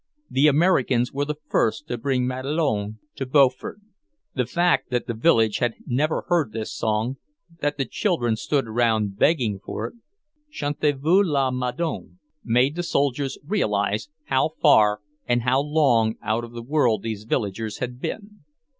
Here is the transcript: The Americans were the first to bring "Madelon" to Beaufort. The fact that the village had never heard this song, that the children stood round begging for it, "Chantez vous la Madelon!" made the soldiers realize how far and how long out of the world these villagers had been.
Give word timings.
The 0.31 0.47
Americans 0.47 1.13
were 1.13 1.25
the 1.25 1.35
first 1.47 1.87
to 1.89 1.95
bring 1.95 2.25
"Madelon" 2.25 2.97
to 3.17 3.27
Beaufort. 3.27 3.77
The 4.33 4.47
fact 4.47 4.89
that 4.89 5.05
the 5.05 5.13
village 5.13 5.57
had 5.57 5.75
never 5.85 6.23
heard 6.27 6.51
this 6.53 6.73
song, 6.73 7.17
that 7.59 7.77
the 7.77 7.85
children 7.85 8.35
stood 8.35 8.65
round 8.67 9.19
begging 9.19 9.59
for 9.63 9.85
it, 9.89 9.93
"Chantez 10.49 10.95
vous 10.99 11.23
la 11.23 11.51
Madelon!" 11.51 12.17
made 12.43 12.75
the 12.75 12.81
soldiers 12.81 13.37
realize 13.45 14.09
how 14.25 14.53
far 14.59 15.01
and 15.27 15.43
how 15.43 15.61
long 15.61 16.15
out 16.23 16.43
of 16.43 16.53
the 16.53 16.63
world 16.63 17.03
these 17.03 17.25
villagers 17.25 17.77
had 17.77 17.99
been. 18.01 18.43